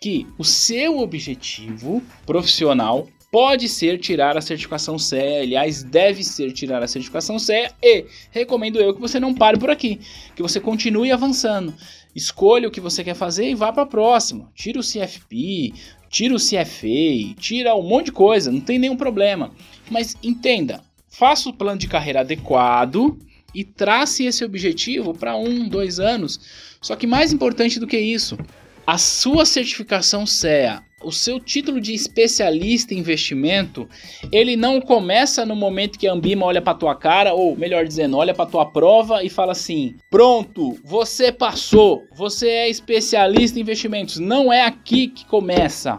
que 0.00 0.26
o 0.38 0.44
seu 0.44 0.98
objetivo 0.98 2.02
profissional 2.24 3.06
pode 3.30 3.68
ser 3.68 3.98
tirar 3.98 4.36
a 4.36 4.40
certificação 4.40 4.98
CE, 4.98 5.16
aliás, 5.42 5.84
deve 5.84 6.24
ser 6.24 6.50
tirar 6.52 6.82
a 6.82 6.88
certificação 6.88 7.38
CE 7.38 7.68
e 7.80 8.06
recomendo 8.30 8.80
eu 8.80 8.94
que 8.94 9.00
você 9.00 9.20
não 9.20 9.34
pare 9.34 9.58
por 9.58 9.70
aqui, 9.70 10.00
que 10.34 10.42
você 10.42 10.58
continue 10.58 11.12
avançando. 11.12 11.74
Escolha 12.16 12.66
o 12.66 12.70
que 12.72 12.80
você 12.80 13.04
quer 13.04 13.14
fazer 13.14 13.48
e 13.48 13.54
vá 13.54 13.72
para 13.72 13.84
a 13.84 13.86
próxima. 13.86 14.50
Tira 14.54 14.80
o 14.80 14.82
CFP, 14.82 15.72
tira 16.08 16.34
o 16.34 16.38
CFA, 16.38 17.38
tira 17.38 17.76
um 17.76 17.82
monte 17.82 18.06
de 18.06 18.12
coisa, 18.12 18.50
não 18.50 18.60
tem 18.60 18.80
nenhum 18.80 18.96
problema. 18.96 19.52
Mas 19.88 20.16
entenda, 20.22 20.80
faça 21.08 21.50
o 21.50 21.52
plano 21.52 21.78
de 21.78 21.86
carreira 21.86 22.20
adequado 22.20 23.16
e 23.54 23.64
trace 23.64 24.24
esse 24.24 24.44
objetivo 24.44 25.14
para 25.14 25.36
um, 25.36 25.68
dois 25.68 26.00
anos. 26.00 26.40
Só 26.80 26.96
que 26.96 27.06
mais 27.06 27.32
importante 27.32 27.78
do 27.78 27.86
que 27.86 27.98
isso, 27.98 28.38
a 28.86 28.98
sua 28.98 29.44
certificação 29.44 30.26
CEA, 30.26 30.82
o 31.02 31.10
seu 31.10 31.40
título 31.40 31.80
de 31.80 31.94
especialista 31.94 32.92
em 32.92 32.98
investimento, 32.98 33.88
ele 34.30 34.56
não 34.56 34.80
começa 34.80 35.46
no 35.46 35.56
momento 35.56 35.98
que 35.98 36.06
a 36.06 36.12
Ambima 36.12 36.44
olha 36.44 36.60
para 36.60 36.76
tua 36.76 36.94
cara, 36.94 37.32
ou 37.32 37.56
melhor 37.56 37.86
dizendo, 37.86 38.16
olha 38.16 38.34
para 38.34 38.50
tua 38.50 38.66
prova 38.66 39.24
e 39.24 39.30
fala 39.30 39.52
assim: 39.52 39.94
"Pronto, 40.10 40.78
você 40.84 41.32
passou, 41.32 42.02
você 42.14 42.48
é 42.48 42.68
especialista 42.68 43.58
em 43.58 43.62
investimentos". 43.62 44.18
Não 44.18 44.52
é 44.52 44.62
aqui 44.62 45.08
que 45.08 45.24
começa. 45.24 45.98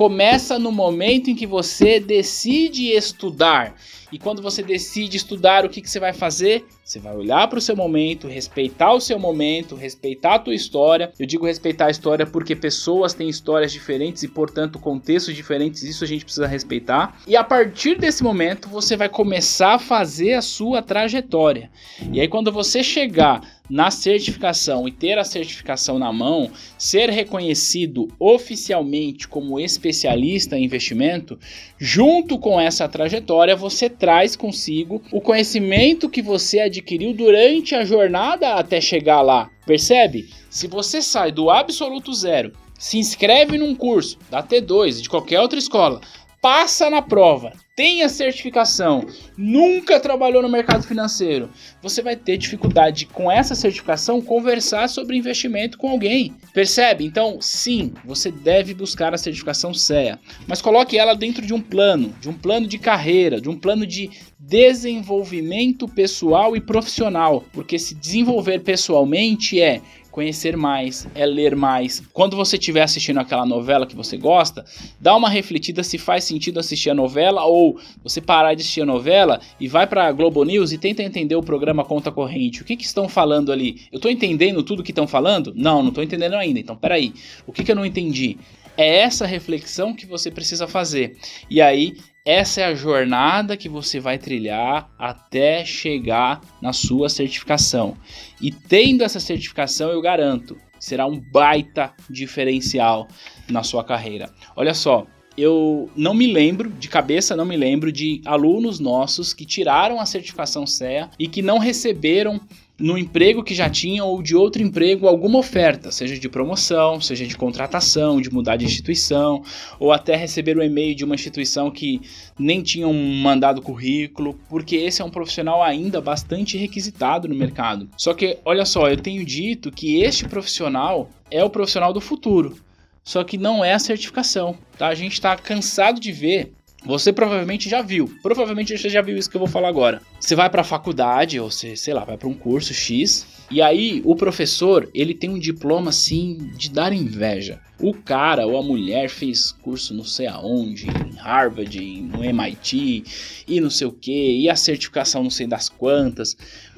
Começa 0.00 0.58
no 0.58 0.72
momento 0.72 1.28
em 1.28 1.34
que 1.34 1.46
você 1.46 2.00
decide 2.00 2.86
estudar. 2.86 3.76
E 4.10 4.18
quando 4.18 4.40
você 4.40 4.62
decide 4.62 5.18
estudar, 5.18 5.66
o 5.66 5.68
que, 5.68 5.82
que 5.82 5.90
você 5.90 6.00
vai 6.00 6.14
fazer? 6.14 6.64
Você 6.82 6.98
vai 6.98 7.14
olhar 7.14 7.46
para 7.48 7.58
o 7.58 7.60
seu 7.60 7.76
momento, 7.76 8.26
respeitar 8.26 8.94
o 8.94 9.00
seu 9.00 9.18
momento, 9.18 9.74
respeitar 9.74 10.36
a 10.36 10.38
tua 10.38 10.54
história. 10.54 11.12
Eu 11.18 11.26
digo 11.26 11.44
respeitar 11.44 11.88
a 11.88 11.90
história 11.90 12.24
porque 12.24 12.56
pessoas 12.56 13.12
têm 13.12 13.28
histórias 13.28 13.72
diferentes 13.72 14.22
e, 14.22 14.28
portanto, 14.28 14.78
contextos 14.78 15.36
diferentes. 15.36 15.82
Isso 15.82 16.02
a 16.02 16.06
gente 16.06 16.24
precisa 16.24 16.46
respeitar. 16.46 17.20
E 17.26 17.36
a 17.36 17.44
partir 17.44 17.98
desse 17.98 18.22
momento, 18.22 18.70
você 18.70 18.96
vai 18.96 19.10
começar 19.10 19.74
a 19.74 19.78
fazer 19.78 20.32
a 20.32 20.40
sua 20.40 20.80
trajetória. 20.80 21.70
E 22.10 22.22
aí, 22.22 22.26
quando 22.26 22.50
você 22.50 22.82
chegar 22.82 23.59
na 23.70 23.90
certificação 23.90 24.88
e 24.88 24.90
ter 24.90 25.16
a 25.16 25.24
certificação 25.24 25.98
na 25.98 26.12
mão, 26.12 26.50
ser 26.76 27.08
reconhecido 27.08 28.08
oficialmente 28.18 29.28
como 29.28 29.60
especialista 29.60 30.58
em 30.58 30.64
investimento, 30.64 31.38
junto 31.78 32.38
com 32.38 32.60
essa 32.60 32.88
trajetória, 32.88 33.54
você 33.54 33.88
traz 33.88 34.34
consigo 34.34 35.00
o 35.12 35.20
conhecimento 35.20 36.08
que 36.08 36.20
você 36.20 36.60
adquiriu 36.60 37.14
durante 37.14 37.74
a 37.74 37.84
jornada 37.84 38.54
até 38.54 38.80
chegar 38.80 39.22
lá. 39.22 39.48
Percebe? 39.64 40.28
Se 40.50 40.66
você 40.66 41.00
sai 41.00 41.30
do 41.30 41.48
absoluto 41.48 42.12
zero, 42.12 42.52
se 42.80 42.96
inscreve 42.96 43.58
num 43.58 43.74
curso 43.74 44.18
da 44.30 44.42
T2 44.42 45.02
de 45.02 45.08
qualquer 45.10 45.38
outra 45.38 45.58
escola, 45.58 46.00
passa 46.40 46.88
na 46.88 47.02
prova, 47.02 47.52
tem 47.76 48.02
a 48.02 48.08
certificação, 48.08 49.06
nunca 49.36 50.00
trabalhou 50.00 50.42
no 50.42 50.48
mercado 50.48 50.86
financeiro, 50.86 51.50
você 51.82 52.02
vai 52.02 52.16
ter 52.16 52.36
dificuldade 52.36 53.06
com 53.06 53.30
essa 53.30 53.54
certificação 53.54 54.20
conversar 54.20 54.88
sobre 54.88 55.16
investimento 55.16 55.78
com 55.78 55.88
alguém. 55.88 56.34
Percebe? 56.52 57.04
Então, 57.04 57.38
sim, 57.40 57.92
você 58.04 58.30
deve 58.30 58.74
buscar 58.74 59.14
a 59.14 59.18
certificação 59.18 59.72
CEA, 59.72 60.18
mas 60.46 60.60
coloque 60.60 60.98
ela 60.98 61.14
dentro 61.14 61.44
de 61.44 61.54
um 61.54 61.60
plano, 61.60 62.14
de 62.20 62.28
um 62.28 62.34
plano 62.34 62.66
de 62.66 62.78
carreira, 62.78 63.40
de 63.40 63.48
um 63.48 63.58
plano 63.58 63.86
de 63.86 64.10
desenvolvimento 64.38 65.86
pessoal 65.86 66.56
e 66.56 66.60
profissional, 66.60 67.44
porque 67.52 67.78
se 67.78 67.94
desenvolver 67.94 68.60
pessoalmente 68.60 69.60
é 69.60 69.80
conhecer 70.10 70.56
mais, 70.56 71.06
é 71.14 71.24
ler 71.24 71.54
mais. 71.54 72.02
Quando 72.12 72.36
você 72.36 72.56
estiver 72.56 72.82
assistindo 72.82 73.18
aquela 73.18 73.46
novela 73.46 73.86
que 73.86 73.96
você 73.96 74.16
gosta, 74.16 74.64
dá 74.98 75.16
uma 75.16 75.28
refletida 75.28 75.82
se 75.82 75.98
faz 75.98 76.24
sentido 76.24 76.58
assistir 76.60 76.90
a 76.90 76.94
novela 76.94 77.44
ou 77.44 77.78
você 78.02 78.20
parar 78.20 78.54
de 78.54 78.62
assistir 78.62 78.82
a 78.82 78.86
novela 78.86 79.40
e 79.58 79.68
vai 79.68 79.86
para 79.86 80.10
Globo 80.12 80.44
News 80.44 80.72
e 80.72 80.78
tenta 80.78 81.02
entender 81.02 81.36
o 81.36 81.42
programa 81.42 81.84
Conta 81.84 82.10
Corrente. 82.10 82.62
O 82.62 82.64
que, 82.64 82.76
que 82.76 82.84
estão 82.84 83.08
falando 83.08 83.52
ali? 83.52 83.82
Eu 83.92 83.96
estou 83.96 84.10
entendendo 84.10 84.62
tudo 84.62 84.82
que 84.82 84.90
estão 84.92 85.06
falando? 85.06 85.52
Não, 85.54 85.82
não 85.82 85.90
estou 85.90 86.02
entendendo 86.02 86.34
ainda. 86.34 86.58
Então, 86.58 86.76
peraí. 86.76 87.12
O 87.46 87.52
que, 87.52 87.64
que 87.64 87.70
eu 87.70 87.76
não 87.76 87.86
entendi? 87.86 88.36
É 88.76 88.98
essa 89.00 89.26
reflexão 89.26 89.94
que 89.94 90.06
você 90.06 90.30
precisa 90.30 90.66
fazer. 90.66 91.16
E 91.48 91.60
aí 91.60 91.96
essa 92.24 92.60
é 92.60 92.64
a 92.64 92.74
jornada 92.74 93.56
que 93.56 93.68
você 93.68 93.98
vai 93.98 94.18
trilhar 94.18 94.90
até 94.98 95.64
chegar 95.64 96.40
na 96.60 96.72
sua 96.72 97.08
certificação. 97.08 97.96
E 98.40 98.50
tendo 98.50 99.02
essa 99.02 99.18
certificação, 99.18 99.90
eu 99.90 100.02
garanto, 100.02 100.56
será 100.78 101.06
um 101.06 101.18
baita 101.18 101.92
diferencial 102.08 103.08
na 103.48 103.62
sua 103.62 103.82
carreira. 103.82 104.30
Olha 104.54 104.74
só, 104.74 105.06
eu 105.36 105.90
não 105.96 106.12
me 106.12 106.32
lembro, 106.32 106.68
de 106.68 106.88
cabeça 106.88 107.34
não 107.34 107.44
me 107.44 107.56
lembro, 107.56 107.90
de 107.90 108.20
alunos 108.24 108.78
nossos 108.78 109.32
que 109.32 109.46
tiraram 109.46 110.00
a 110.00 110.06
certificação 110.06 110.66
CEA 110.66 111.10
e 111.18 111.26
que 111.26 111.40
não 111.40 111.58
receberam 111.58 112.40
no 112.80 112.96
emprego 112.96 113.44
que 113.44 113.54
já 113.54 113.68
tinham 113.68 114.08
ou 114.08 114.22
de 114.22 114.34
outro 114.34 114.62
emprego 114.62 115.06
alguma 115.06 115.38
oferta, 115.38 115.92
seja 115.92 116.18
de 116.18 116.28
promoção, 116.28 117.00
seja 117.00 117.26
de 117.26 117.36
contratação, 117.36 118.20
de 118.20 118.32
mudar 118.32 118.56
de 118.56 118.64
instituição, 118.64 119.42
ou 119.78 119.92
até 119.92 120.16
receber 120.16 120.56
o 120.56 120.60
um 120.60 120.64
e-mail 120.64 120.94
de 120.94 121.04
uma 121.04 121.14
instituição 121.14 121.70
que 121.70 122.00
nem 122.38 122.62
tinham 122.62 122.92
mandado 122.92 123.60
currículo, 123.60 124.40
porque 124.48 124.76
esse 124.76 125.02
é 125.02 125.04
um 125.04 125.10
profissional 125.10 125.62
ainda 125.62 126.00
bastante 126.00 126.56
requisitado 126.56 127.28
no 127.28 127.34
mercado. 127.34 127.88
Só 127.96 128.14
que, 128.14 128.38
olha 128.44 128.64
só, 128.64 128.88
eu 128.88 128.96
tenho 128.96 129.24
dito 129.24 129.70
que 129.70 130.00
este 130.00 130.26
profissional 130.26 131.10
é 131.30 131.44
o 131.44 131.50
profissional 131.50 131.92
do 131.92 132.00
futuro. 132.00 132.56
Só 133.04 133.24
que 133.24 133.36
não 133.36 133.64
é 133.64 133.72
a 133.72 133.78
certificação, 133.78 134.56
tá? 134.78 134.88
A 134.88 134.94
gente 134.94 135.14
está 135.14 135.36
cansado 135.36 136.00
de 136.00 136.12
ver 136.12 136.52
você 136.84 137.12
provavelmente 137.12 137.68
já 137.68 137.82
viu. 137.82 138.10
Provavelmente 138.22 138.76
você 138.76 138.88
já 138.88 139.02
viu 139.02 139.16
isso 139.16 139.30
que 139.30 139.36
eu 139.36 139.40
vou 139.40 139.48
falar 139.48 139.68
agora. 139.68 140.00
Você 140.18 140.34
vai 140.34 140.48
para 140.48 140.62
a 140.62 140.64
faculdade 140.64 141.38
ou 141.38 141.50
você, 141.50 141.76
sei 141.76 141.92
lá, 141.92 142.04
vai 142.04 142.16
para 142.16 142.28
um 142.28 142.34
curso 142.34 142.72
X 142.72 143.26
e 143.50 143.60
aí 143.60 144.00
o 144.04 144.14
professor, 144.14 144.88
ele 144.94 145.12
tem 145.12 145.28
um 145.28 145.38
diploma 145.38 145.90
assim 145.90 146.52
de 146.56 146.70
dar 146.70 146.92
inveja. 146.92 147.60
O 147.80 147.92
cara 147.92 148.46
ou 148.46 148.56
a 148.56 148.62
mulher 148.62 149.08
fez 149.08 149.50
curso 149.50 149.92
não 149.92 150.04
sei 150.04 150.26
aonde, 150.26 150.86
em 150.86 151.16
Harvard, 151.16 151.80
no 152.02 152.24
MIT 152.24 153.04
e 153.48 153.60
não 153.60 153.70
sei 153.70 153.86
o 153.86 153.92
que, 153.92 154.38
e 154.38 154.48
a 154.48 154.54
certificação 154.54 155.22
não 155.22 155.30
sei 155.30 155.46
das 155.46 155.68
quantas. 155.68 156.36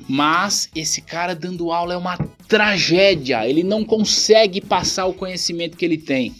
Mas 0.08 0.70
esse 0.74 1.02
cara 1.02 1.34
dando 1.34 1.70
aula 1.70 1.94
é 1.94 1.96
uma 1.96 2.16
tragédia. 2.48 3.46
Ele 3.46 3.62
não 3.62 3.84
consegue 3.84 4.60
passar 4.60 5.06
o 5.06 5.14
conhecimento 5.14 5.76
que 5.76 5.84
ele 5.84 5.98
tem. 5.98 6.34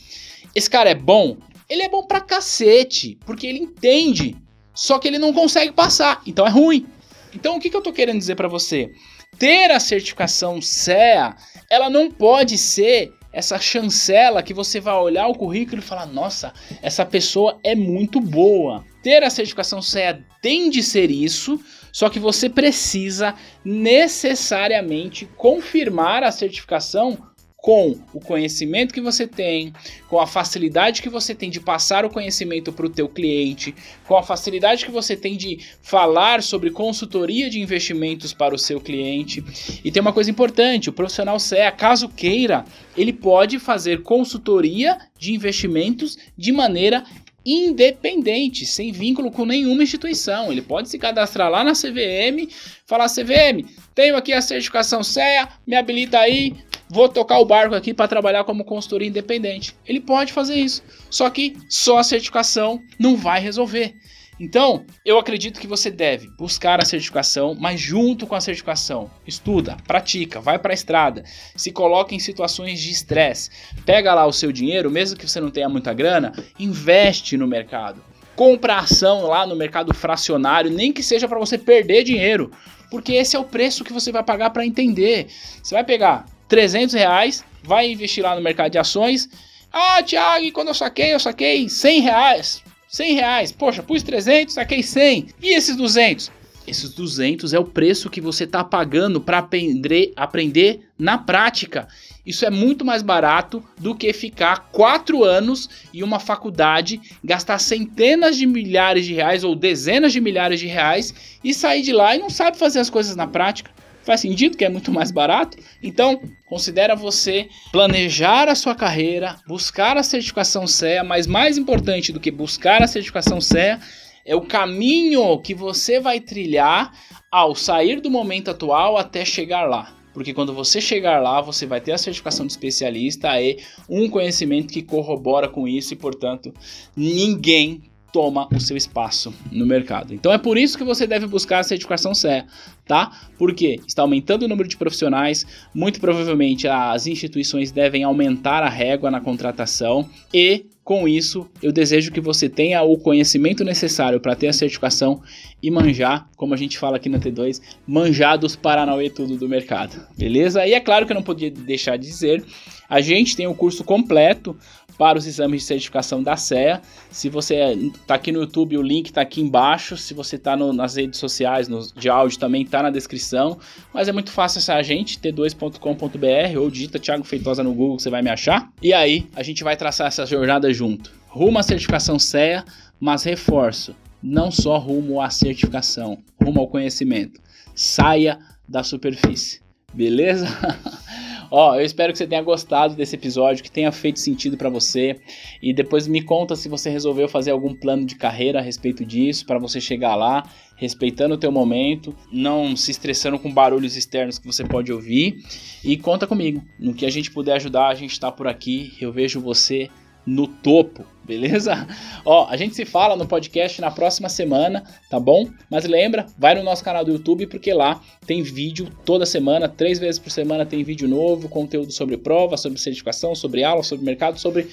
Esse 0.55 0.71
cara 0.71 0.91
é 0.91 0.95
bom? 0.95 1.37
Ele 1.69 1.83
é 1.83 1.89
bom 1.89 2.05
pra 2.05 2.21
cacete, 2.21 3.19
porque 3.25 3.47
ele 3.47 3.59
entende, 3.59 4.37
só 4.75 4.99
que 4.99 5.09
ele 5.09 5.19
não 5.19 5.33
consegue 5.33 5.73
passar, 5.73 6.23
então 6.27 6.47
é 6.47 6.51
ruim. 6.51 6.87
Então 7.35 7.57
o 7.57 7.61
que, 7.61 7.71
que 7.71 7.77
eu 7.77 7.83
tô 7.83 7.93
querendo 7.93 8.19
dizer 8.19 8.35
para 8.35 8.49
você? 8.49 8.91
Ter 9.39 9.71
a 9.71 9.81
certificação 9.81 10.61
CEA, 10.61 11.35
ela 11.71 11.89
não 11.89 12.11
pode 12.11 12.59
ser 12.59 13.13
essa 13.33 13.59
chancela 13.59 14.43
que 14.43 14.53
você 14.53 14.79
vai 14.79 14.95
olhar 14.95 15.27
o 15.27 15.35
currículo 15.35 15.81
e 15.81 15.85
falar: 15.85 16.07
nossa, 16.07 16.53
essa 16.83 17.05
pessoa 17.05 17.59
é 17.65 17.75
muito 17.75 18.21
boa. 18.21 18.85
Ter 19.03 19.23
a 19.25 19.31
certificação 19.31 19.81
CEA 19.81 20.25
tem 20.43 20.69
de 20.69 20.83
ser 20.83 21.11
isso, 21.11 21.59
só 21.91 22.09
que 22.09 22.19
você 22.19 22.49
precisa 22.49 23.35
necessariamente 23.65 25.27
confirmar 25.37 26.23
a 26.23 26.31
certificação 26.31 27.19
com 27.63 27.97
o 28.13 28.19
conhecimento 28.19 28.93
que 28.93 29.01
você 29.01 29.25
tem, 29.25 29.73
com 30.09 30.19
a 30.19 30.27
facilidade 30.27 31.01
que 31.01 31.09
você 31.09 31.33
tem 31.33 31.49
de 31.49 31.61
passar 31.61 32.05
o 32.05 32.11
conhecimento 32.11 32.73
para 32.73 32.87
o 32.87 32.91
teu 32.91 33.09
cliente, 33.09 33.73
com 34.05 34.17
a 34.17 34.23
facilidade 34.23 34.85
que 34.85 34.91
você 34.91 35.17
tem 35.17 35.37
de 35.37 35.61
falar 35.81 36.43
sobre 36.43 36.73
consultoria 36.73 37.49
de 37.49 37.61
investimentos 37.61 38.33
para 38.33 38.53
o 38.53 38.59
seu 38.59 38.81
cliente. 38.81 39.45
E 39.85 39.93
tem 39.93 40.01
uma 40.01 40.13
coisa 40.13 40.29
importante, 40.29 40.91
o 40.91 40.93
profissional 40.93 41.39
CEA, 41.39 41.71
caso 41.71 42.09
queira, 42.09 42.65
ele 42.97 43.13
pode 43.13 43.61
fazer 43.61 44.03
consultoria 44.03 44.99
de 45.17 45.33
investimentos 45.33 46.19
de 46.37 46.51
maneira 46.51 47.05
independente, 47.47 48.67
sem 48.67 48.91
vínculo 48.91 49.31
com 49.31 49.45
nenhuma 49.45 49.85
instituição. 49.85 50.51
Ele 50.51 50.63
pode 50.63 50.89
se 50.89 50.99
cadastrar 50.99 51.49
lá 51.49 51.63
na 51.63 51.75
CVM, 51.75 52.49
falar 52.87 53.09
CVM, 53.09 53.69
tenho 53.95 54.17
aqui 54.17 54.33
a 54.33 54.43
certificação 54.43 55.05
CEA, 55.05 55.49
me 55.65 55.77
habilita 55.77 56.19
aí, 56.19 56.57
vou 56.93 57.09
tocar 57.09 57.39
o 57.39 57.47
barco 57.47 57.75
aqui 57.75 57.95
para 57.95 58.07
trabalhar 58.07 58.45
como 58.45 58.67
consultoria 58.67 59.09
independente. 59.09 59.75
Ele 59.87 59.99
pode 59.99 60.31
fazer 60.31 60.57
isso, 60.57 60.83
só 61.09 61.31
que 61.31 61.57
só 61.67 61.97
a 61.97 62.05
certificação 62.05 62.83
não 62.99 63.17
vai 63.17 63.41
resolver. 63.41 63.95
Então, 64.39 64.85
eu 65.03 65.19
acredito 65.19 65.59
que 65.59 65.67
você 65.67 65.91
deve 65.91 66.29
buscar 66.37 66.83
a 66.83 66.85
certificação, 66.85 67.57
mas 67.59 67.81
junto 67.81 68.27
com 68.27 68.35
a 68.35 68.41
certificação, 68.43 69.11
estuda, 69.27 69.75
pratica, 69.87 70.39
vai 70.39 70.59
para 70.59 70.73
a 70.73 70.75
estrada, 70.75 71.25
se 71.57 71.73
coloca 71.73 72.15
em 72.15 72.19
situações 72.19 72.79
de 72.79 72.91
estresse, 72.91 73.49
pega 73.87 74.13
lá 74.13 74.27
o 74.27 74.33
seu 74.33 74.53
dinheiro, 74.53 74.91
mesmo 74.91 75.19
que 75.19 75.27
você 75.27 75.41
não 75.41 75.51
tenha 75.51 75.71
muita 75.71 75.95
grana, 75.95 76.33
investe 76.59 77.39
no 77.39 77.47
mercado. 77.47 78.05
Compra 78.37 78.81
ação 78.81 79.23
lá 79.27 79.47
no 79.47 79.57
mercado 79.57 79.95
fracionário, 79.95 80.71
nem 80.71 80.93
que 80.93 81.03
seja 81.03 81.27
para 81.27 81.39
você 81.39 81.57
perder 81.57 82.05
dinheiro, 82.05 82.51
porque 82.91 83.15
esse 83.15 83.35
é 83.35 83.39
o 83.39 83.45
preço 83.45 83.85
que 83.85 83.93
você 83.93 84.13
vai 84.13 84.23
pagar 84.23 84.51
para 84.51 84.67
entender. 84.67 85.29
Você 85.63 85.75
vai 85.75 85.85
pegar 85.85 86.27
300 86.53 86.95
reais, 86.95 87.43
vai 87.63 87.91
investir 87.91 88.23
lá 88.23 88.37
no 88.37 88.43
mercado 88.43 88.73
de 88.73 88.79
ações. 88.79 89.27
Ah, 89.73 90.03
Thiago, 90.03 90.53
quando 90.53 90.69
eu 90.69 90.75
saquei, 90.75 91.15
eu 91.15 91.19
saquei 91.19 91.67
100 91.67 92.01
reais. 92.03 92.63
100 92.89 93.15
reais. 93.15 93.53
Poxa, 93.53 93.83
pus 93.83 94.03
300, 94.03 94.53
saquei 94.53 94.83
100. 94.83 95.29
E 95.41 95.55
esses 95.55 95.75
200? 95.75 96.31
Esses 96.67 96.93
200 96.93 97.55
é 97.55 97.59
o 97.59 97.65
preço 97.65 98.11
que 98.11 98.21
você 98.21 98.45
está 98.45 98.63
pagando 98.63 99.19
para 99.19 99.39
aprender, 99.39 100.13
aprender 100.15 100.81
na 100.99 101.17
prática. 101.17 101.89
Isso 102.25 102.45
é 102.45 102.51
muito 102.51 102.85
mais 102.85 103.01
barato 103.01 103.65
do 103.79 103.95
que 103.95 104.13
ficar 104.13 104.69
quatro 104.71 105.25
anos 105.25 105.71
em 105.95 106.03
uma 106.03 106.21
faculdade, 106.21 107.01
gastar 107.25 107.59
centenas 107.61 108.37
de 108.37 108.45
milhares 108.45 109.07
de 109.07 109.15
reais 109.15 109.43
ou 109.43 109.57
dezenas 109.57 110.13
de 110.13 110.21
milhares 110.21 110.61
de 110.61 110.67
reais 110.67 111.15
e 111.43 111.55
sair 111.55 111.81
de 111.81 111.95
lá 111.95 112.15
e 112.15 112.19
não 112.19 112.29
sabe 112.29 112.59
fazer 112.59 112.81
as 112.81 112.91
coisas 112.91 113.17
na 113.17 113.27
prática. 113.27 113.71
Faz 114.03 114.21
sentido 114.21 114.57
que 114.57 114.65
é 114.65 114.69
muito 114.69 114.93
mais 114.93 115.11
barato? 115.11 115.57
Então, 115.83 116.21
considera 116.47 116.95
você 116.97 117.49
planejar 117.71 118.49
a 118.49 118.55
sua 118.55 118.75
carreira, 118.75 119.37
buscar 119.47 119.97
a 119.97 120.03
certificação 120.03 120.67
CEA, 120.67 121.05
mas 121.05 121.27
mais 121.27 121.57
importante 121.57 122.13
do 122.13 122.21
que 122.21 122.31
buscar 122.31 122.83
a 122.83 122.87
certificação 122.87 123.41
CEA 123.41 123.81
é 124.25 124.35
o 124.35 124.43
caminho 124.43 125.39
que 125.41 125.55
você 125.55 126.01
vai 126.01 126.21
trilhar 126.21 126.93
ao 127.31 127.55
sair 127.55 128.01
do 128.01 128.11
momento 128.11 128.51
atual 128.51 128.97
até 128.97 129.25
chegar 129.25 129.65
lá. 129.69 129.97
Porque 130.13 130.35
quando 130.35 130.53
você 130.53 130.81
chegar 130.81 131.21
lá, 131.23 131.41
você 131.41 131.65
vai 131.65 131.81
ter 131.81 131.93
a 131.93 131.99
certificação 131.99 132.47
de 132.47 132.53
especialista 132.53 133.41
e 133.41 133.59
um 133.89 134.09
conhecimento 134.09 134.73
que 134.73 134.83
corrobora 134.83 135.49
com 135.49 135.67
isso 135.67 135.95
e, 135.95 135.97
portanto, 135.97 136.53
ninguém 136.95 137.83
toma 138.13 138.49
o 138.55 138.61
seu 138.61 138.77
espaço 138.77 139.35
no 139.51 139.67
mercado. 139.67 140.13
Então 140.13 140.33
é 140.33 140.39
por 140.39 140.59
isso 140.59 140.77
que 140.77 140.85
você 140.85 141.07
deve 141.07 141.27
buscar 141.27 141.61
a 141.61 141.63
certificação 141.65 142.15
CE, 142.15 142.45
tá? 142.87 143.11
Porque 143.39 143.81
está 143.87 144.03
aumentando 144.03 144.45
o 144.45 144.49
número 144.49 144.69
de 144.69 144.77
profissionais, 144.77 145.47
muito 145.75 146.01
provavelmente 146.01 146.69
as 146.69 147.07
instituições 147.07 147.71
devem 147.71 148.05
aumentar 148.05 148.63
a 148.63 148.69
régua 148.69 149.11
na 149.11 149.21
contratação 149.21 150.09
e 150.33 150.67
com 150.85 151.07
isso, 151.07 151.49
eu 151.63 151.71
desejo 151.71 152.11
que 152.11 152.21
você 152.21 152.49
tenha 152.49 152.83
o 152.83 152.99
conhecimento 152.99 153.63
necessário 153.63 154.19
para 154.19 154.35
ter 154.35 154.49
a 154.49 154.53
certificação 154.53 155.23
e 155.63 155.71
manjar, 155.71 156.29
como 156.37 156.55
a 156.55 156.57
gente 156.57 156.77
fala 156.77 156.97
aqui 156.97 157.09
na 157.09 157.21
T2, 157.21 157.61
manjar 157.87 158.37
dos 158.37 158.57
Paranauê 158.57 159.09
tudo 159.09 159.37
do 159.37 159.49
mercado, 159.49 160.05
beleza? 160.19 160.67
E 160.67 160.75
é 160.75 160.81
claro 160.81 161.07
que 161.07 161.13
eu 161.13 161.15
não 161.15 161.23
podia 161.23 161.53
deixar 161.53 161.97
de 161.97 162.09
dizer, 162.09 162.45
a 162.89 163.01
gente 163.01 163.37
tem 163.37 163.47
o 163.47 163.55
curso 163.55 163.85
completo 163.85 164.57
para 164.97 165.19
os 165.19 165.27
exames 165.27 165.63
de 165.63 165.67
certificação 165.67 166.23
da 166.23 166.37
CEA. 166.37 166.81
Se 167.11 167.29
você 167.29 167.57
está 167.95 168.15
aqui 168.15 168.33
no 168.33 168.41
YouTube, 168.41 168.77
o 168.77 168.83
link 168.83 169.07
está 169.07 169.21
aqui 169.21 169.41
embaixo. 169.41 169.97
Se 169.97 170.15
você 170.15 170.37
está 170.37 170.57
nas 170.57 170.97
redes 170.97 171.19
sociais, 171.19 171.69
no, 171.69 171.87
de 171.95 172.09
áudio, 172.09 172.39
também 172.39 172.63
está 172.63 172.83
na 172.83 172.91
descrição. 172.91 173.59
Mas 173.93 174.09
é 174.09 174.13
muito 174.13 174.31
fácil 174.31 174.59
acessar 174.59 174.77
a 174.77 174.83
gente, 174.83 175.19
t2.com.br 175.19 176.59
ou 176.59 176.71
digita 176.71 176.99
Thiago 176.99 177.25
Feitosa 177.25 177.63
no 177.63 177.75
Google, 177.75 177.99
você 177.99 178.11
vai 178.11 178.23
me 178.23 178.31
achar. 178.31 178.71
E 178.83 178.93
aí, 178.93 179.27
a 179.35 179.43
gente 179.43 179.65
vai 179.65 179.77
traçar 179.77 180.07
essa 180.07 180.27
jornada 180.27 180.73
junto. 180.73 181.13
Rumo 181.29 181.59
à 181.59 181.63
certificação 181.63 182.19
CEA, 182.19 182.65
mas 183.01 183.25
reforço, 183.25 183.97
não 184.23 184.51
só 184.51 184.79
rumo 184.79 185.21
à 185.21 185.31
certificação, 185.31 186.19
rumo 186.43 186.61
ao 186.61 186.69
conhecimento. 186.69 187.41
Saia 187.75 188.39
da 188.69 188.83
superfície. 188.83 189.61
Beleza? 189.93 190.47
Ó, 191.55 191.75
eu 191.75 191.85
espero 191.85 192.13
que 192.13 192.19
você 192.19 192.27
tenha 192.27 192.41
gostado 192.41 192.95
desse 192.95 193.15
episódio, 193.15 193.63
que 193.63 193.71
tenha 193.71 193.93
feito 193.93 194.19
sentido 194.19 194.57
para 194.57 194.71
você 194.71 195.21
e 195.61 195.75
depois 195.75 196.09
me 196.09 196.23
conta 196.23 196.57
se 196.57 196.67
você 196.67 196.89
resolveu 196.89 197.29
fazer 197.29 197.51
algum 197.51 197.75
plano 197.75 198.07
de 198.07 198.15
carreira 198.15 198.59
a 198.59 198.63
respeito 198.63 199.05
disso 199.05 199.45
para 199.45 199.59
você 199.59 199.79
chegar 199.79 200.15
lá, 200.17 200.49
respeitando 200.77 201.35
o 201.35 201.37
teu 201.37 201.53
momento, 201.53 202.17
não 202.33 202.75
se 202.75 202.91
estressando 202.91 203.39
com 203.39 203.53
barulhos 203.53 203.99
externos 203.99 204.39
que 204.39 204.47
você 204.47 204.65
pode 204.65 204.91
ouvir 204.91 205.45
e 205.85 205.95
conta 205.95 206.27
comigo. 206.27 206.65
No 206.79 206.95
que 206.95 207.05
a 207.05 207.11
gente 207.11 207.31
puder 207.31 207.57
ajudar, 207.57 207.89
a 207.89 207.95
gente 207.95 208.13
está 208.13 208.33
por 208.33 208.49
aqui. 208.49 208.95
Eu 208.99 209.13
vejo 209.13 209.39
você 209.39 209.91
no 210.27 210.47
topo, 210.47 211.05
beleza? 211.25 211.87
Ó, 212.25 212.47
a 212.49 212.57
gente 212.57 212.75
se 212.75 212.85
fala 212.85 213.17
no 213.17 213.27
podcast 213.27 213.81
na 213.81 213.91
próxima 213.91 214.29
semana, 214.29 214.85
tá 215.11 215.19
bom? 215.19 215.49
Mas 215.71 215.85
lembra, 215.85 216.27
vai 216.39 216.55
no 216.55 216.63
nosso 216.63 216.85
canal 216.85 217.05
do 217.05 217.13
YouTube 217.13 217.47
porque 217.47 217.73
lá 217.73 218.01
tem 218.27 218.43
vídeo 218.43 218.89
toda 219.05 219.27
semana, 219.27 219.69
três 219.69 219.99
vezes 219.99 220.19
por 220.19 220.31
semana 220.31 220.67
tem 220.67 220.83
vídeo 220.85 221.09
novo, 221.09 221.49
conteúdo 221.49 221.93
sobre 221.93 222.17
prova, 222.17 222.57
sobre 222.57 222.79
certificação, 222.79 223.35
sobre 223.35 223.65
aula, 223.65 223.83
sobre 223.83 224.05
mercado, 224.05 224.39
sobre 224.39 224.69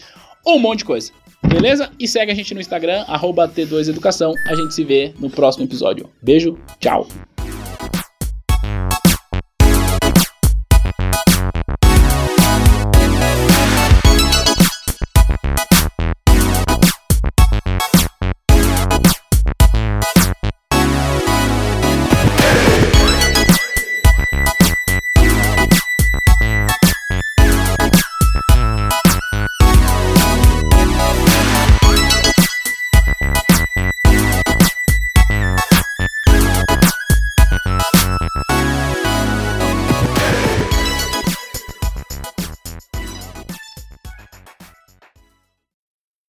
um 0.45 0.59
monte 0.59 0.79
de 0.79 0.85
coisa. 0.85 1.11
Beleza? 1.47 1.89
E 1.99 2.07
segue 2.07 2.31
a 2.31 2.35
gente 2.35 2.53
no 2.53 2.59
Instagram, 2.59 3.05
T2Educação. 3.07 4.33
A 4.47 4.55
gente 4.55 4.73
se 4.73 4.83
vê 4.83 5.13
no 5.19 5.29
próximo 5.29 5.65
episódio. 5.65 6.09
Beijo, 6.21 6.57
tchau! 6.79 7.07